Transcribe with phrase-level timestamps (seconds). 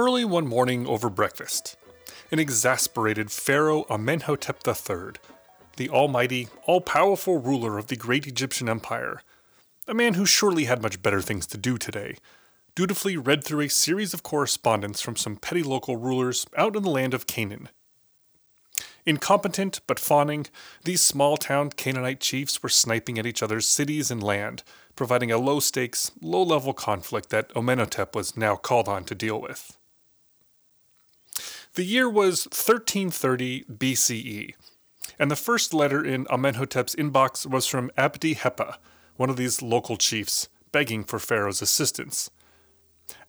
[0.00, 1.74] Early one morning over breakfast,
[2.30, 5.14] an exasperated Pharaoh Amenhotep III,
[5.76, 9.22] the almighty, all powerful ruler of the great Egyptian empire,
[9.88, 12.14] a man who surely had much better things to do today,
[12.76, 16.90] dutifully read through a series of correspondence from some petty local rulers out in the
[16.90, 17.68] land of Canaan.
[19.04, 20.46] Incompetent but fawning,
[20.84, 24.62] these small town Canaanite chiefs were sniping at each other's cities and land,
[24.94, 29.40] providing a low stakes, low level conflict that Amenhotep was now called on to deal
[29.40, 29.76] with.
[31.74, 34.54] The year was 1330 BCE,
[35.18, 38.76] and the first letter in Amenhotep's inbox was from Abdi Hepa,
[39.16, 42.30] one of these local chiefs, begging for Pharaoh's assistance.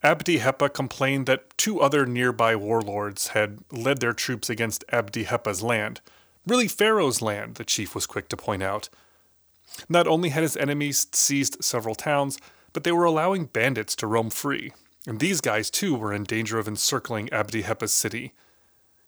[0.04, 5.62] Abdi Hepa complained that two other nearby warlords had led their troops against Abdi Hepa's
[5.62, 6.02] land.
[6.48, 8.90] Really, Pharaoh's land, the chief was quick to point out.
[9.88, 12.38] Not only had his enemies seized several towns,
[12.74, 14.72] but they were allowing bandits to roam free,
[15.08, 18.34] and these guys too were in danger of encircling Abdi Hepa's city.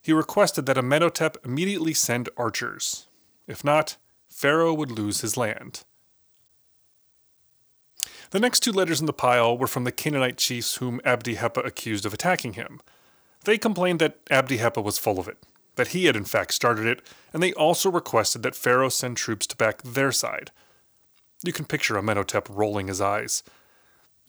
[0.00, 3.06] He requested that Amenhotep immediately send archers.
[3.46, 3.96] If not,
[4.28, 5.84] Pharaoh would lose his land.
[8.30, 11.64] The next two letters in the pile were from the Canaanite chiefs whom Abdi Hepa
[11.66, 12.80] accused of attacking him.
[13.44, 15.36] They complained that Abdi Hepa was full of it,
[15.76, 19.46] that he had in fact started it, and they also requested that Pharaoh send troops
[19.48, 20.50] to back their side.
[21.44, 23.42] You can picture Amenhotep rolling his eyes.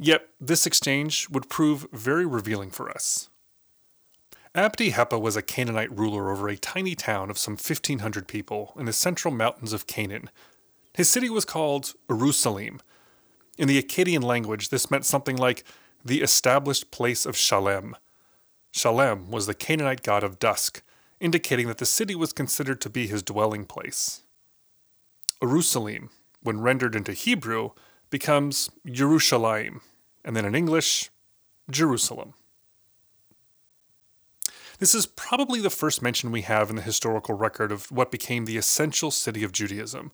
[0.03, 3.29] Yet, this exchange would prove very revealing for us.
[4.53, 8.85] Abdi Hepa was a Canaanite ruler over a tiny town of some 1,500 people in
[8.85, 10.29] the central mountains of Canaan.
[10.93, 12.81] His city was called Jerusalem,
[13.57, 15.63] in the Akkadian language, this meant something like
[16.03, 17.95] the established place of Shalem.
[18.71, 20.81] Shalem was the Canaanite god of dusk,
[21.21, 24.23] indicating that the city was considered to be his dwelling place.
[25.41, 26.09] Jerusalem,
[26.41, 27.69] when rendered into Hebrew,
[28.09, 29.79] becomes Yerushalayim,
[30.23, 31.09] and then in English,
[31.69, 32.33] Jerusalem.
[34.79, 38.45] This is probably the first mention we have in the historical record of what became
[38.45, 40.11] the essential city of Judaism,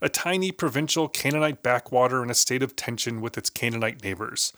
[0.00, 4.52] a tiny provincial Canaanite backwater in a state of tension with its Canaanite neighbors.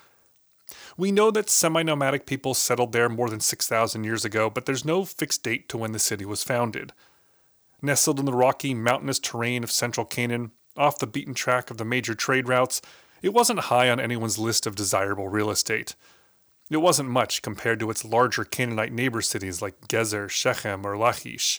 [0.97, 4.85] We know that semi nomadic people settled there more than 6,000 years ago, but there's
[4.85, 6.93] no fixed date to when the city was founded.
[7.83, 11.85] Nestled in the rocky, mountainous terrain of central Canaan, off the beaten track of the
[11.85, 12.81] major trade routes,
[13.25, 15.95] it wasn't high on anyone's list of desirable real estate.
[16.69, 21.59] It wasn't much compared to its larger Canaanite neighbor cities like Gezer, Shechem, or Lachish.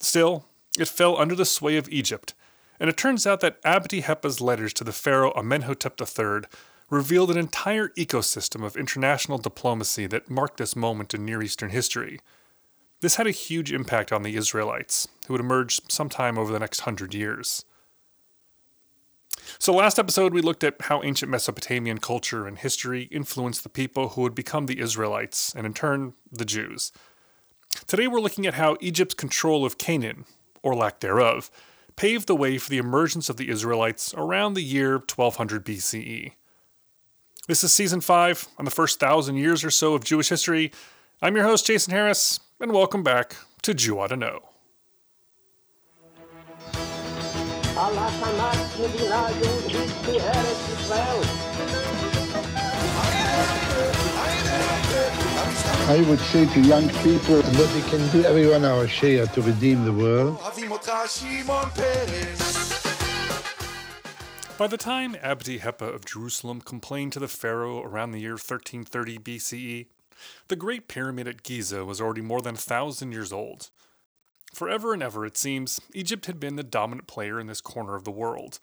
[0.00, 0.46] Still,
[0.78, 2.32] it fell under the sway of Egypt,
[2.80, 6.48] and it turns out that Abdi Hepa's letters to the pharaoh Amenhotep III
[6.88, 12.20] revealed an entire ecosystem of international diplomacy that marked this moment in Near Eastern history.
[13.02, 16.80] This had a huge impact on the Israelites, who would emerge sometime over the next
[16.80, 17.66] hundred years.
[19.58, 24.10] So, last episode, we looked at how ancient Mesopotamian culture and history influenced the people
[24.10, 26.92] who would become the Israelites, and in turn, the Jews.
[27.86, 30.24] Today, we're looking at how Egypt's control of Canaan,
[30.62, 31.50] or lack thereof,
[31.96, 36.32] paved the way for the emergence of the Israelites around the year 1200 BCE.
[37.48, 40.70] This is season 5 on the first thousand years or so of Jewish history.
[41.20, 44.49] I'm your host, Jason Harris, and welcome back to Jew Oughta Know.
[55.88, 59.86] I would say to young people that we can do everyone our share to redeem
[59.86, 60.38] the world.
[64.58, 69.18] By the time Abdi Hepa of Jerusalem complained to the pharaoh around the year 1330
[69.20, 69.86] BCE,
[70.48, 73.70] the Great Pyramid at Giza was already more than a thousand years old.
[74.52, 78.04] Forever and ever, it seems, Egypt had been the dominant player in this corner of
[78.04, 78.58] the world.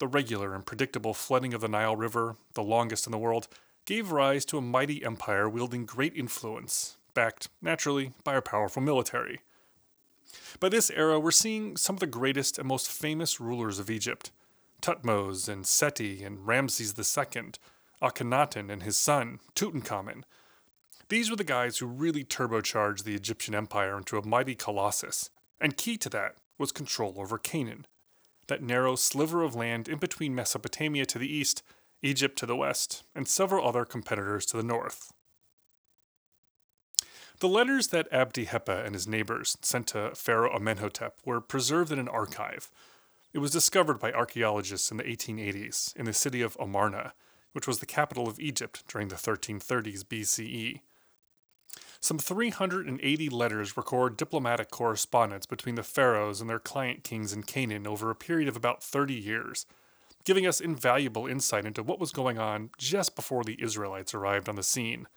[0.00, 3.48] The regular and predictable flooding of the Nile River, the longest in the world,
[3.84, 9.40] gave rise to a mighty empire wielding great influence, backed, naturally, by a powerful military.
[10.60, 14.30] By this era, we're seeing some of the greatest and most famous rulers of Egypt
[14.80, 17.52] Thutmose and Seti and Ramses II,
[18.00, 20.22] Akhenaten and his son, Tutankhamun.
[21.08, 25.76] These were the guys who really turbocharged the Egyptian empire into a mighty colossus, and
[25.76, 27.86] key to that was control over Canaan,
[28.48, 31.62] that narrow sliver of land in between Mesopotamia to the east
[32.02, 35.12] Egypt to the west, and several other competitors to the north.
[37.40, 41.98] The letters that Abdi Hepa and his neighbors sent to Pharaoh Amenhotep were preserved in
[41.98, 42.70] an archive.
[43.32, 47.14] It was discovered by archaeologists in the 1880s in the city of Amarna,
[47.52, 50.80] which was the capital of Egypt during the 1330s BCE.
[52.00, 57.86] Some 380 letters record diplomatic correspondence between the pharaohs and their client kings in Canaan
[57.86, 59.66] over a period of about 30 years,
[60.24, 64.54] giving us invaluable insight into what was going on just before the Israelites arrived on
[64.54, 65.08] the scene.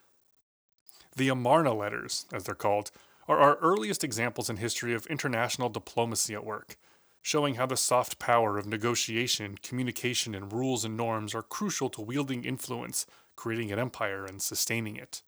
[1.16, 2.90] The Amarna letters, as they're called,
[3.28, 6.78] are our earliest examples in history of international diplomacy at work,
[7.22, 12.02] showing how the soft power of negotiation, communication, and rules and norms are crucial to
[12.02, 13.06] wielding influence,
[13.36, 15.22] creating an empire, and sustaining it.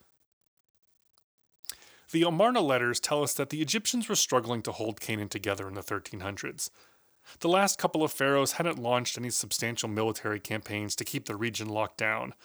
[2.13, 5.73] The Amarna letters tell us that the Egyptians were struggling to hold Canaan together in
[5.73, 6.69] the 1300s.
[7.39, 11.69] The last couple of pharaohs hadn't launched any substantial military campaigns to keep the region
[11.69, 12.35] locked down.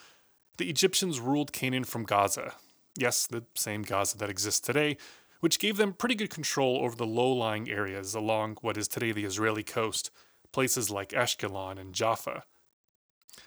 [0.56, 2.54] The Egyptians ruled Canaan from Gaza.
[2.96, 4.96] Yes, the same Gaza that exists today,
[5.40, 9.12] which gave them pretty good control over the low lying areas along what is today
[9.12, 10.10] the Israeli coast,
[10.50, 12.44] places like Ashkelon and Jaffa.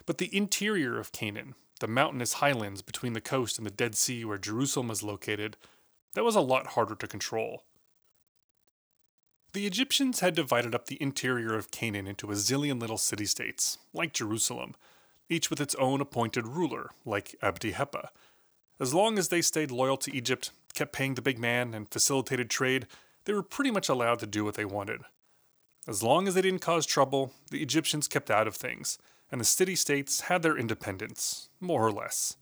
[0.06, 4.24] But the interior of Canaan, the mountainous highlands between the coast and the Dead Sea
[4.24, 5.58] where Jerusalem is located,
[6.14, 7.64] that was a lot harder to control.
[9.54, 13.78] The Egyptians had divided up the interior of Canaan into a zillion little city states,
[13.94, 14.76] like Jerusalem,
[15.30, 18.10] each with its own appointed ruler, like Abdi Hepa.
[18.80, 22.50] As long as they stayed loyal to Egypt, kept paying the big man, and facilitated
[22.50, 22.88] trade,
[23.26, 25.02] they were pretty much allowed to do what they wanted.
[25.88, 28.98] As long as they didn't cause trouble, the Egyptians kept out of things,
[29.32, 32.38] and the city states had their independence, more or less.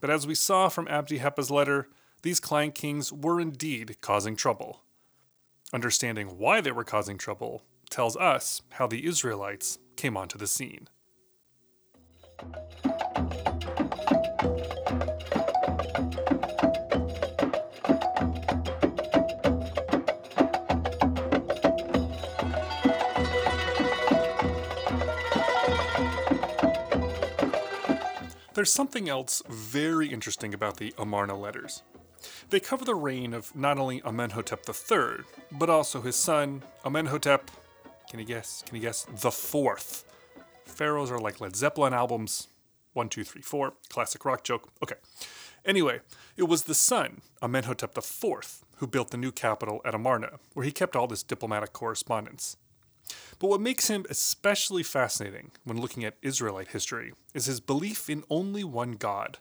[0.00, 1.88] But as we saw from Abdi Hepa's letter,
[2.26, 4.82] these client kings were indeed causing trouble.
[5.72, 10.88] Understanding why they were causing trouble tells us how the Israelites came onto the scene.
[28.54, 31.84] There's something else very interesting about the Amarna letters.
[32.48, 37.50] They cover the reign of not only Amenhotep III, but also his son, Amenhotep,
[38.08, 38.62] can you guess?
[38.66, 39.04] Can you guess?
[39.04, 40.04] The fourth.
[40.64, 42.48] Pharaohs are like Led Zeppelin albums.
[42.92, 43.72] One, two, three, four.
[43.88, 44.68] Classic rock joke.
[44.82, 44.94] Okay.
[45.64, 46.00] Anyway,
[46.36, 50.70] it was the son, Amenhotep IV, who built the new capital at Amarna, where he
[50.70, 52.56] kept all this diplomatic correspondence.
[53.40, 58.22] But what makes him especially fascinating when looking at Israelite history is his belief in
[58.30, 59.38] only one God,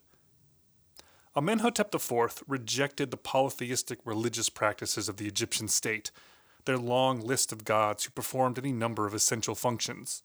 [1.37, 6.11] Amenhotep IV rejected the polytheistic religious practices of the Egyptian state,
[6.63, 10.23] their long list of gods who performed any number of essential functions.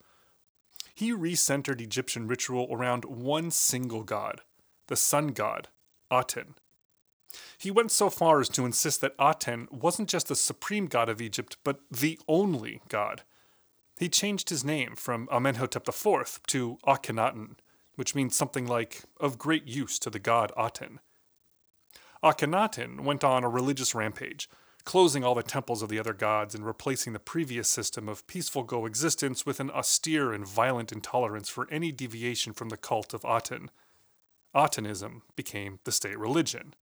[0.94, 4.42] He recentered Egyptian ritual around one single god,
[4.86, 5.68] the sun god,
[6.12, 6.54] Aten.
[7.58, 11.20] He went so far as to insist that Aten wasn't just the supreme god of
[11.20, 13.22] Egypt, but the only god.
[13.98, 17.56] He changed his name from Amenhotep IV to Akhenaten,
[18.00, 21.00] which means something like of great use to the god Aten.
[22.24, 24.48] Akhenaten went on a religious rampage,
[24.84, 28.64] closing all the temples of the other gods and replacing the previous system of peaceful
[28.64, 33.70] coexistence with an austere and violent intolerance for any deviation from the cult of Aten.
[34.54, 36.72] Atenism became the state religion.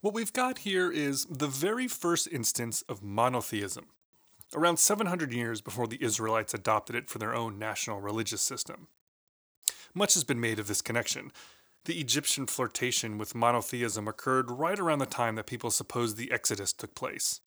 [0.00, 3.88] What we've got here is the very first instance of monotheism,
[4.54, 8.88] around 700 years before the Israelites adopted it for their own national religious system.
[9.94, 11.32] Much has been made of this connection.
[11.84, 16.72] The Egyptian flirtation with monotheism occurred right around the time that people supposed the Exodus
[16.72, 17.40] took place.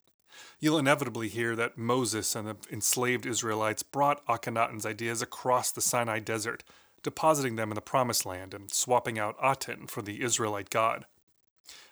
[0.60, 6.18] You'll inevitably hear that Moses and the enslaved Israelites brought Akhenaten's ideas across the Sinai
[6.18, 6.62] desert,
[7.02, 11.06] depositing them in the Promised Land and swapping out Aten for the Israelite god.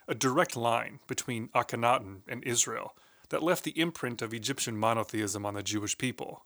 [0.07, 2.95] A direct line between Akhenaten and Israel
[3.35, 6.45] that left the imprint of Egyptian monotheism on the Jewish people.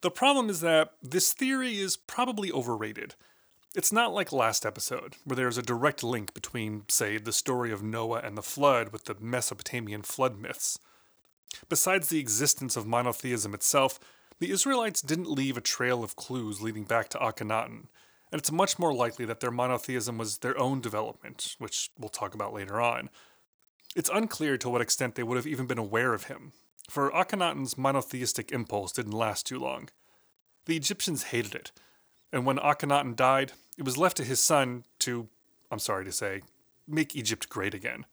[0.00, 3.14] The problem is that this theory is probably overrated.
[3.74, 7.82] It's not like last episode, where there's a direct link between, say, the story of
[7.82, 10.78] Noah and the flood with the Mesopotamian flood myths.
[11.68, 14.00] Besides the existence of monotheism itself,
[14.40, 17.88] the Israelites didn't leave a trail of clues leading back to Akhenaten,
[18.32, 22.32] and it's much more likely that their monotheism was their own development, which we'll talk
[22.32, 23.10] about later on,
[23.94, 26.52] it's unclear to what extent they would have even been aware of him,
[26.88, 29.88] for Akhenaten's monotheistic impulse didn't last too long.
[30.66, 31.72] The Egyptians hated it,
[32.32, 35.28] and when Akhenaten died, it was left to his son to,
[35.70, 36.42] I'm sorry to say,
[36.86, 38.06] make Egypt great again.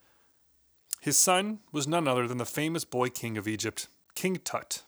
[1.00, 4.82] His son was none other than the famous boy king of Egypt, King Tut.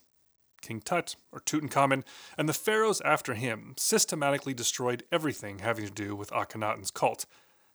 [0.61, 2.03] King Tut, or Tutankhamun,
[2.37, 7.25] and the pharaohs after him systematically destroyed everything having to do with Akhenaten's cult,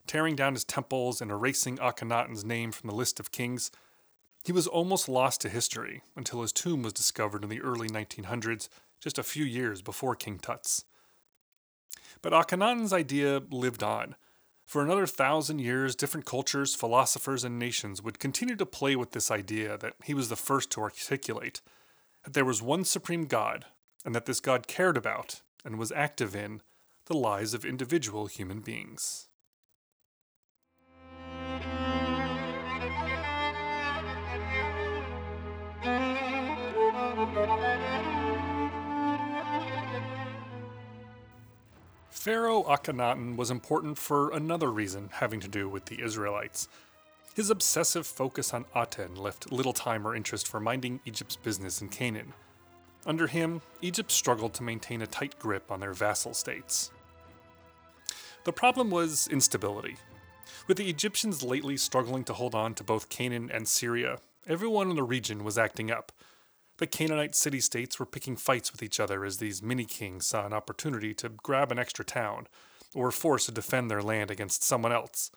[0.09, 3.71] tearing down his temples and erasing Akhenaten's name from the list of kings.
[4.45, 8.69] He was almost lost to history until his tomb was discovered in the early 1900s,
[9.00, 10.85] just a few years before King Tut's.
[12.23, 14.17] But Akhenaten's idea lived on.
[14.65, 19.31] For another thousand years, different cultures, philosophers, and nations would continue to play with this
[19.31, 21.61] idea that he was the first to articulate
[22.25, 23.65] that there was one supreme God,
[24.05, 26.61] and that this God cared about and was active in
[27.07, 29.28] the lives of individual human beings.
[42.11, 46.68] Pharaoh Akhenaten was important for another reason having to do with the Israelites.
[47.35, 51.88] His obsessive focus on Aten left little time or interest for minding Egypt's business in
[51.88, 52.35] Canaan.
[53.07, 56.90] Under him, Egypt struggled to maintain a tight grip on their vassal states.
[58.45, 59.97] The problem was instability.
[60.66, 64.97] With the Egyptians lately struggling to hold on to both Canaan and Syria, everyone in
[64.97, 66.12] the region was acting up.
[66.79, 70.47] The Canaanite city states were picking fights with each other as these mini kings saw
[70.47, 72.47] an opportunity to grab an extra town,
[72.95, 75.33] or were forced to defend their land against someone else.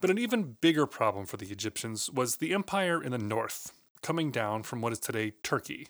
[0.00, 4.30] But an even bigger problem for the Egyptians was the empire in the north, coming
[4.30, 5.88] down from what is today Turkey.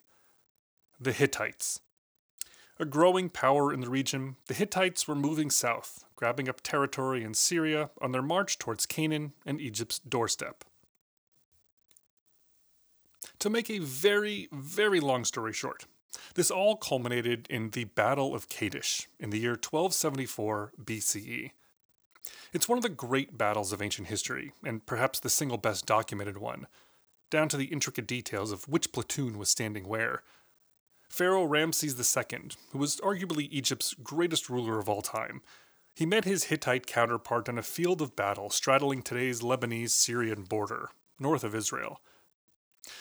[1.00, 1.80] The Hittites.
[2.78, 7.34] A growing power in the region, the Hittites were moving south, grabbing up territory in
[7.34, 10.64] Syria on their march towards Canaan and Egypt's doorstep.
[13.40, 15.86] To make a very, very long story short,
[16.34, 21.52] this all culminated in the Battle of Kadesh in the year 1274 BCE.
[22.52, 26.36] It's one of the great battles of ancient history, and perhaps the single best documented
[26.36, 26.66] one,
[27.30, 30.22] down to the intricate details of which platoon was standing where.
[31.08, 35.40] Pharaoh Ramses II, who was arguably Egypt's greatest ruler of all time,
[35.94, 40.90] he met his Hittite counterpart on a field of battle straddling today's Lebanese Syrian border,
[41.18, 42.02] north of Israel.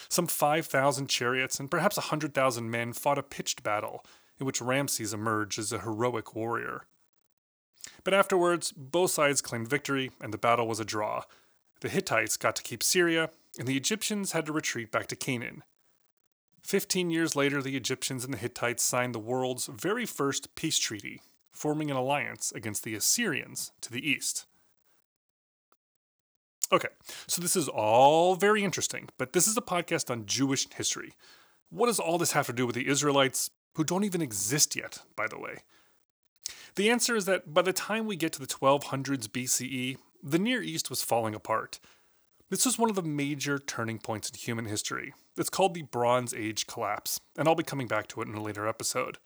[0.10, 4.06] Some 5,000 chariots and perhaps a 100,000 men fought a pitched battle
[4.40, 6.86] in which Ramses emerged as a heroic warrior.
[8.04, 11.24] But afterwards, both sides claimed victory and the battle was a draw.
[11.82, 15.64] The Hittites got to keep Syria, and the Egyptians had to retreat back to Canaan.
[16.62, 21.22] Fifteen years later, the Egyptians and the Hittites signed the world's very first peace treaty,
[21.52, 24.46] forming an alliance against the Assyrians to the east.
[26.72, 26.90] Okay,
[27.26, 31.14] so this is all very interesting, but this is a podcast on Jewish history.
[31.72, 35.00] What does all this have to do with the Israelites, who don't even exist yet,
[35.16, 35.60] by the way?
[36.76, 40.62] The answer is that by the time we get to the 1200s BCE, the Near
[40.62, 41.80] East was falling apart.
[42.50, 45.14] This was one of the major turning points in human history.
[45.38, 48.44] It's called the Bronze Age collapse, and I'll be coming back to it in a
[48.44, 49.18] later episode.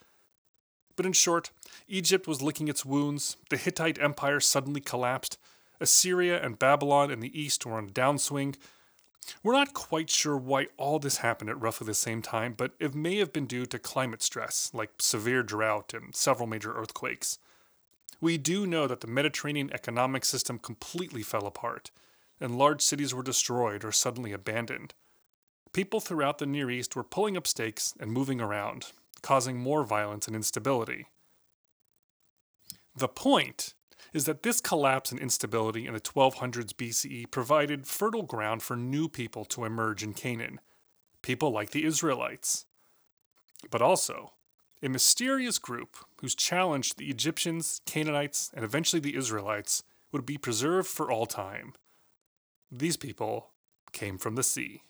[0.95, 1.51] But in short,
[1.87, 5.37] Egypt was licking its wounds, the Hittite Empire suddenly collapsed,
[5.79, 8.55] Assyria and Babylon in the east were on a downswing.
[9.41, 12.93] We're not quite sure why all this happened at roughly the same time, but it
[12.93, 17.39] may have been due to climate stress, like severe drought and several major earthquakes.
[18.19, 21.91] We do know that the Mediterranean economic system completely fell apart,
[22.39, 24.93] and large cities were destroyed or suddenly abandoned.
[25.73, 30.27] People throughout the Near East were pulling up stakes and moving around, causing more violence
[30.27, 31.07] and instability.
[32.95, 33.73] The point
[34.13, 39.09] is that this collapse and instability in the 1200s BCE provided fertile ground for new
[39.09, 40.59] people to emerge in Canaan,
[41.21, 42.65] people like the Israelites.
[43.71, 44.33] But also,
[44.83, 50.87] a mysterious group whose challenge the Egyptians, Canaanites, and eventually the Israelites would be preserved
[50.87, 51.73] for all time.
[52.71, 53.49] These people
[53.93, 54.83] came from the sea.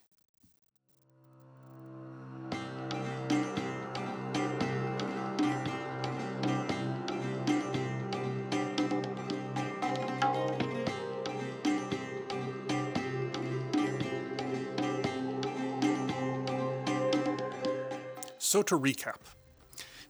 [18.53, 19.15] So, to recap,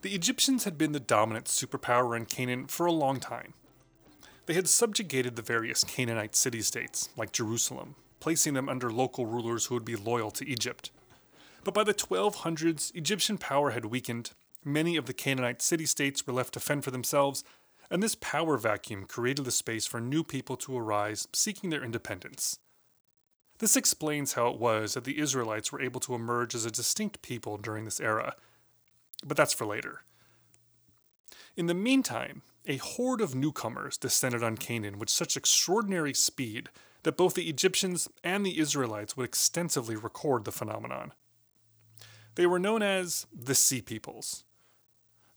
[0.02, 3.54] the Egyptians had been the dominant superpower in Canaan for a long time.
[4.48, 9.68] They had subjugated the various Canaanite city states, like Jerusalem, placing them under local rulers
[9.68, 10.92] who would be loyal to Egypt.
[11.64, 14.32] But by the 1200s, Egyptian power had weakened,
[14.66, 17.46] many of the Canaanite city states were left to fend for themselves,
[17.90, 22.60] and this power vacuum created the space for new people to arise seeking their independence.
[23.60, 27.22] This explains how it was that the Israelites were able to emerge as a distinct
[27.22, 28.36] people during this era.
[29.26, 30.02] But that's for later.
[31.56, 36.70] In the meantime, a horde of newcomers descended on Canaan with such extraordinary speed
[37.04, 41.14] that both the Egyptians and the Israelites would extensively record the phenomenon.
[42.36, 44.44] They were known as the Sea Peoples.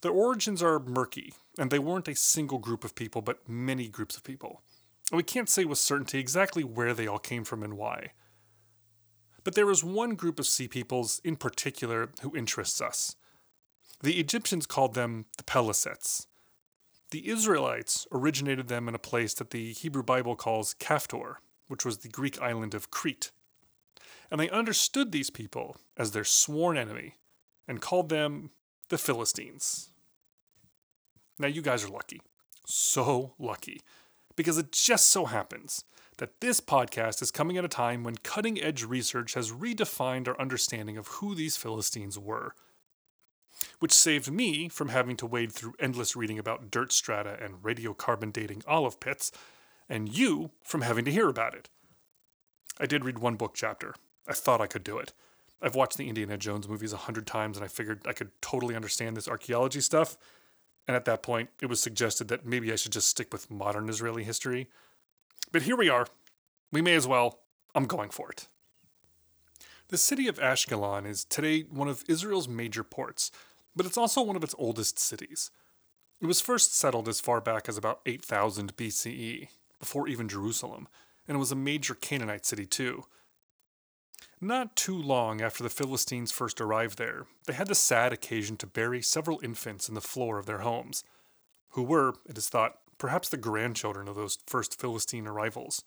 [0.00, 4.16] Their origins are murky, and they weren't a single group of people, but many groups
[4.16, 4.62] of people.
[5.12, 8.12] We can't say with certainty exactly where they all came from and why.
[9.44, 13.14] But there is one group of sea peoples in particular who interests us.
[14.02, 16.26] The Egyptians called them the Pelesets.
[17.12, 21.36] The Israelites originated them in a place that the Hebrew Bible calls Caphtor,
[21.68, 23.30] which was the Greek island of Crete.
[24.30, 27.14] And they understood these people as their sworn enemy
[27.68, 28.50] and called them
[28.88, 29.90] the Philistines.
[31.38, 32.20] Now, you guys are lucky.
[32.66, 33.80] So lucky.
[34.36, 35.84] Because it just so happens
[36.18, 40.40] that this podcast is coming at a time when cutting edge research has redefined our
[40.40, 42.54] understanding of who these Philistines were.
[43.78, 48.32] Which saved me from having to wade through endless reading about dirt strata and radiocarbon
[48.32, 49.32] dating olive pits,
[49.88, 51.68] and you from having to hear about it.
[52.78, 53.94] I did read one book chapter.
[54.28, 55.12] I thought I could do it.
[55.62, 58.74] I've watched the Indiana Jones movies a hundred times and I figured I could totally
[58.74, 60.18] understand this archaeology stuff.
[60.86, 63.88] And at that point, it was suggested that maybe I should just stick with modern
[63.88, 64.68] Israeli history.
[65.52, 66.06] But here we are.
[66.72, 67.40] We may as well.
[67.74, 68.46] I'm going for it.
[69.88, 73.30] The city of Ashkelon is today one of Israel's major ports,
[73.74, 75.50] but it's also one of its oldest cities.
[76.20, 80.88] It was first settled as far back as about 8000 BCE, before even Jerusalem,
[81.28, 83.04] and it was a major Canaanite city too.
[84.40, 88.66] Not too long after the Philistines first arrived there, they had the sad occasion to
[88.66, 91.04] bury several infants in the floor of their homes,
[91.70, 95.84] who were, it is thought, perhaps the grandchildren of those first Philistine arrivals.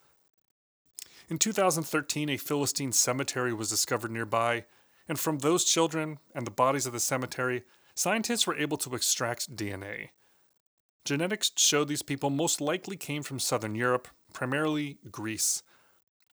[1.29, 4.65] In 2013, a Philistine cemetery was discovered nearby,
[5.07, 7.63] and from those children and the bodies of the cemetery,
[7.93, 10.09] scientists were able to extract DNA.
[11.05, 15.61] Genetics showed these people most likely came from southern Europe, primarily Greece.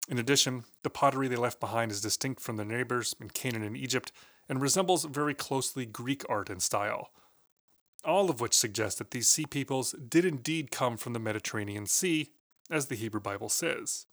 [0.08, 3.76] In addition, the pottery they left behind is distinct from their neighbors in Canaan and
[3.76, 4.12] Egypt
[4.48, 7.10] and resembles very closely Greek art and style.
[8.04, 12.30] All of which suggests that these sea peoples did indeed come from the Mediterranean Sea,
[12.70, 14.06] as the Hebrew Bible says.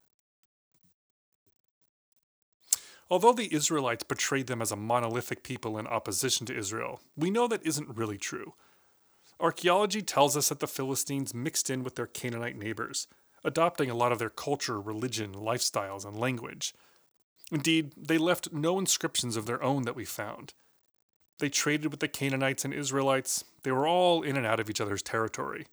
[3.09, 7.47] Although the Israelites portrayed them as a monolithic people in opposition to Israel, we know
[7.47, 8.55] that isn't really true.
[9.39, 13.07] Archaeology tells us that the Philistines mixed in with their Canaanite neighbors,
[13.43, 16.73] adopting a lot of their culture, religion, lifestyles, and language.
[17.51, 20.53] Indeed, they left no inscriptions of their own that we found.
[21.39, 24.81] They traded with the Canaanites and Israelites, they were all in and out of each
[24.81, 25.67] other's territory.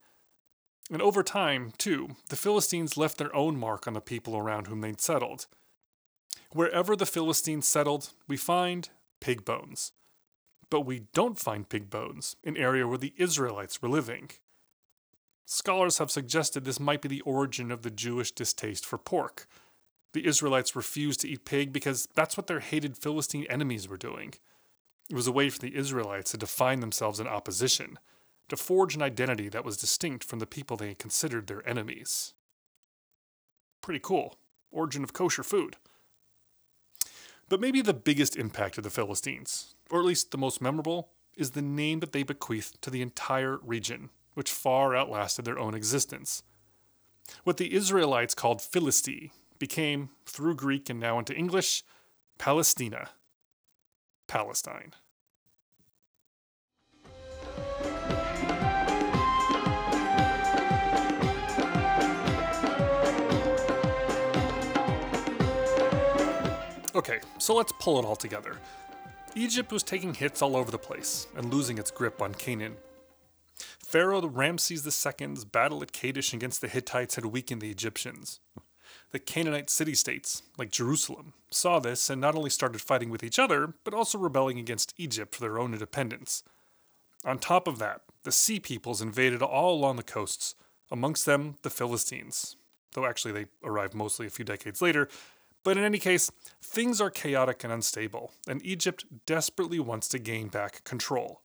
[0.91, 4.81] And over time, too, the Philistines left their own mark on the people around whom
[4.81, 5.47] they'd settled.
[6.53, 8.89] Wherever the Philistines settled, we find
[9.21, 9.93] pig bones.
[10.69, 14.31] But we don't find pig bones in area where the Israelites were living.
[15.53, 19.49] Scholars have suggested this might be the origin of the Jewish distaste for pork.
[20.13, 24.35] The Israelites refused to eat pig because that's what their hated Philistine enemies were doing.
[25.11, 27.99] It was a way for the Israelites to define themselves in opposition,
[28.49, 32.33] to forge an identity that was distinct from the people they considered their enemies.
[33.83, 34.37] Pretty cool.
[34.71, 35.75] Origin of kosher food.
[37.49, 41.51] But maybe the biggest impact of the Philistines, or at least the most memorable, is
[41.51, 46.43] the name that they bequeathed to the entire region which far outlasted their own existence.
[47.45, 51.85] What the Israelites called Philistia became, through Greek and now into English,
[52.39, 53.11] Palestina,
[54.27, 54.95] Palestine.
[66.93, 68.57] Okay, so let's pull it all together.
[69.37, 72.77] Egypt was taking hits all over the place and losing its grip on Canaan
[73.91, 78.39] Pharaoh Ramses II's battle at Kadesh against the Hittites had weakened the Egyptians.
[79.11, 83.37] The Canaanite city states, like Jerusalem, saw this and not only started fighting with each
[83.37, 86.45] other, but also rebelling against Egypt for their own independence.
[87.25, 90.55] On top of that, the sea peoples invaded all along the coasts,
[90.93, 92.55] amongst them the Philistines,
[92.95, 95.09] though actually they arrived mostly a few decades later.
[95.65, 96.31] But in any case,
[96.63, 101.41] things are chaotic and unstable, and Egypt desperately wants to gain back control.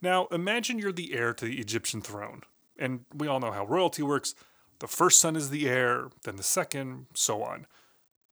[0.00, 2.42] Now, imagine you're the heir to the Egyptian throne,
[2.78, 4.34] and we all know how royalty works.
[4.78, 7.66] The first son is the heir, then the second, so on.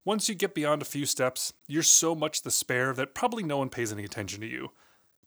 [0.03, 3.57] Once you get beyond a few steps, you're so much the spare that probably no
[3.57, 4.71] one pays any attention to you.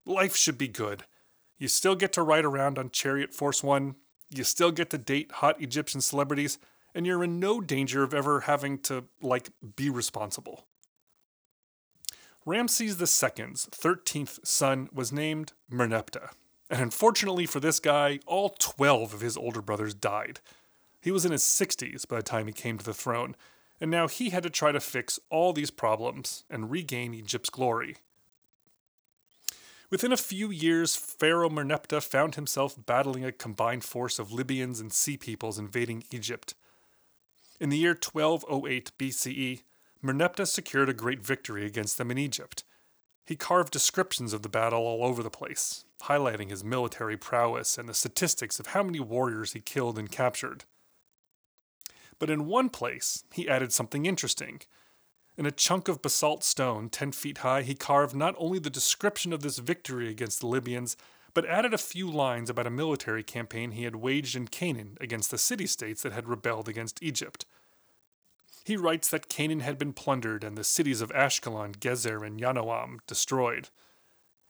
[0.05, 1.05] Life should be good.
[1.59, 3.94] You still get to ride around on Chariot Force One,
[4.31, 6.59] you still get to date hot Egyptian celebrities,
[6.94, 10.66] and you're in no danger of ever having to, like, be responsible.
[12.46, 16.30] Ramses II's 13th son was named Merneptah,
[16.68, 20.40] and unfortunately for this guy, all 12 of his older brothers died.
[21.00, 23.35] He was in his 60s by the time he came to the throne,
[23.80, 27.96] and now he had to try to fix all these problems and regain Egypt's glory.
[29.90, 34.92] Within a few years, Pharaoh Merneptah found himself battling a combined force of Libyans and
[34.92, 36.54] Sea Peoples invading Egypt.
[37.59, 39.62] In the year 1208 BCE,
[40.04, 42.62] Merneptah secured a great victory against them in Egypt.
[43.24, 47.88] He carved descriptions of the battle all over the place, highlighting his military prowess and
[47.88, 50.64] the statistics of how many warriors he killed and captured.
[52.18, 54.60] But in one place, he added something interesting.
[55.38, 59.32] In a chunk of basalt stone 10 feet high, he carved not only the description
[59.32, 60.98] of this victory against the Libyans,
[61.32, 65.30] but added a few lines about a military campaign he had waged in Canaan against
[65.30, 67.46] the city states that had rebelled against Egypt.
[68.64, 72.98] He writes that Canaan had been plundered and the cities of Ashkelon, Gezer, and Yanoam
[73.07, 73.68] destroyed.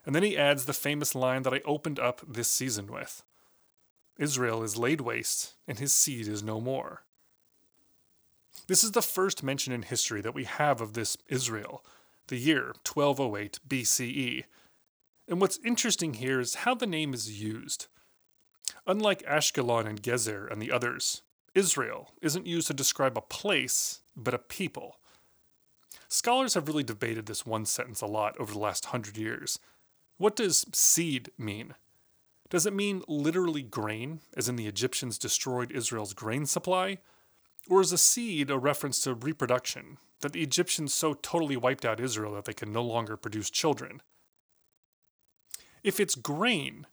[0.06, 3.22] And then he adds the famous line that I opened up this season with
[4.16, 7.02] Israel is laid waste, and his seed is no more.
[8.68, 11.84] This is the first mention in history that we have of this Israel,
[12.28, 14.44] the year 1208 BCE.
[15.26, 17.88] And what's interesting here is how the name is used.
[18.86, 21.22] Unlike Ashkelon and Gezer and the others,
[21.54, 24.98] Israel isn't used to describe a place, but a people.
[26.08, 29.58] Scholars have really debated this one sentence a lot over the last hundred years.
[30.16, 31.74] What does seed mean?
[32.50, 36.98] Does it mean literally grain, as in the Egyptians destroyed Israel's grain supply?
[37.68, 41.98] Or is a seed a reference to reproduction, that the Egyptians so totally wiped out
[41.98, 44.02] Israel that they can no longer produce children?
[45.82, 46.86] If it's grain,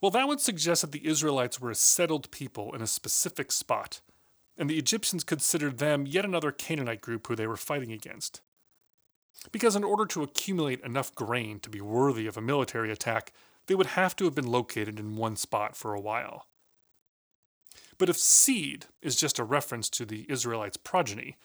[0.00, 4.00] well, that would suggest that the Israelites were a settled people in a specific spot,
[4.58, 8.40] and the Egyptians considered them yet another Canaanite group who they were fighting against.
[9.52, 13.32] Because in order to accumulate enough grain to be worthy of a military attack,
[13.66, 16.46] they would have to have been located in one spot for a while.
[17.98, 21.36] But if seed is just a reference to the Israelites' progeny,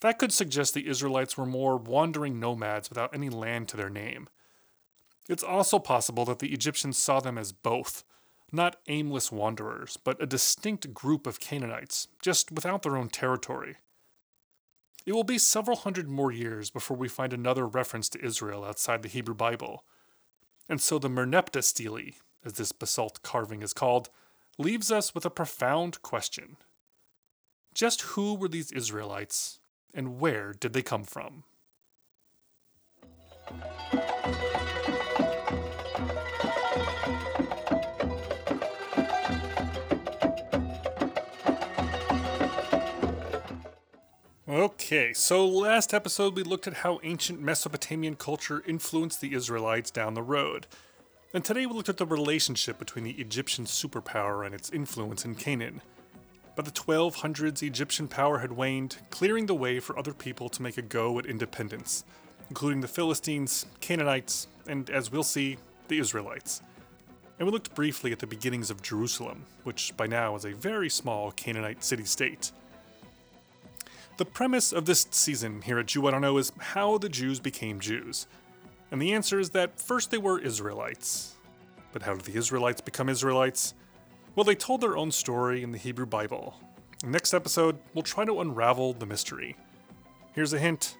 [0.00, 4.28] that could suggest the Israelites were more wandering nomads without any land to their name.
[5.28, 8.04] It's also possible that the Egyptians saw them as both
[8.52, 13.76] not aimless wanderers, but a distinct group of Canaanites, just without their own territory.
[15.04, 19.02] It will be several hundred more years before we find another reference to Israel outside
[19.02, 19.84] the Hebrew Bible.
[20.68, 22.12] And so the Merneptah stele,
[22.44, 24.10] as this basalt carving is called,
[24.58, 26.56] leaves us with a profound question.
[27.74, 29.60] Just who were these Israelites,
[29.94, 31.44] and where did they come from?
[44.48, 50.14] Okay, so last episode we looked at how ancient Mesopotamian culture influenced the Israelites down
[50.14, 50.68] the road.
[51.34, 55.34] And today we looked at the relationship between the Egyptian superpower and its influence in
[55.34, 55.82] Canaan.
[56.54, 60.78] By the 1200s, Egyptian power had waned, clearing the way for other people to make
[60.78, 62.04] a go at independence,
[62.48, 66.62] including the Philistines, Canaanites, and as we'll see, the Israelites.
[67.40, 70.88] And we looked briefly at the beginnings of Jerusalem, which by now is a very
[70.88, 72.52] small Canaanite city state.
[74.16, 77.80] The premise of this season here at Jew Oughta Know is how the Jews became
[77.80, 78.26] Jews.
[78.90, 81.34] And the answer is that first they were Israelites.
[81.92, 83.74] But how did the Israelites become Israelites?
[84.34, 86.58] Well, they told their own story in the Hebrew Bible.
[87.04, 89.54] Next episode, we'll try to unravel the mystery.
[90.32, 90.96] Here's a hint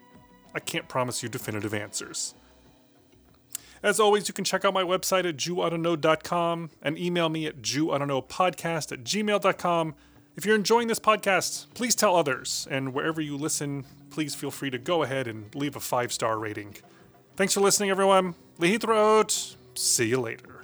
[0.54, 2.34] I can't promise you definitive answers.
[3.82, 8.92] As always, you can check out my website at jewoughtaknow.com and email me at jewoughtaknowpodcast
[8.92, 9.94] at gmail.com
[10.36, 14.70] if you're enjoying this podcast, please tell others, and wherever you listen, please feel free
[14.70, 16.76] to go ahead and leave a five star rating.
[17.36, 18.34] Thanks for listening, everyone.
[18.58, 19.56] Lehitraot.
[19.74, 20.55] See you later.